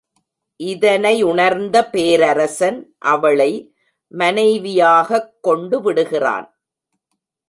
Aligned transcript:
இதனையுணர்ந்த 0.63 1.89
பேரரசன் 1.89 2.95
அவளை 2.97 3.75
மனைவியாகக் 4.07 5.47
கொண்டுவிடுகிறான். 5.47 6.47